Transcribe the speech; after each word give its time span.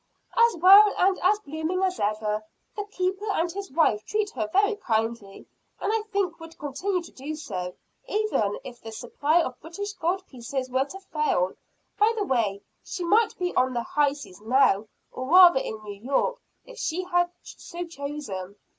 "As 0.35 0.55
well 0.55 0.95
and 0.97 1.19
as 1.21 1.37
blooming 1.41 1.83
as 1.83 1.99
ever. 1.99 2.43
The 2.75 2.85
keeper 2.85 3.29
and 3.33 3.51
his 3.51 3.69
wife 3.71 4.03
treat 4.03 4.31
her 4.31 4.49
very 4.51 4.75
kindly 4.77 5.45
and 5.79 5.93
I 5.93 6.01
think 6.11 6.39
would 6.39 6.57
continue 6.57 7.03
to 7.03 7.11
do 7.11 7.35
so 7.35 7.75
even 8.07 8.57
if 8.63 8.81
the 8.81 8.91
supply 8.91 9.41
of 9.43 9.61
British 9.61 9.93
gold 9.93 10.25
pieces 10.25 10.71
were 10.71 10.85
to 10.85 10.99
fail. 11.13 11.51
By 11.99 12.13
the 12.17 12.23
way, 12.25 12.63
she 12.83 13.03
might 13.03 13.37
be 13.37 13.53
on 13.53 13.75
the 13.75 13.83
high 13.83 14.13
seas 14.13 14.41
now 14.41 14.87
or 15.11 15.27
rather 15.29 15.59
in 15.59 15.75
New 15.83 16.01
York 16.01 16.39
if 16.65 16.79
she 16.79 17.03
had 17.03 17.29
so 17.43 17.85
chosen." 17.85 18.55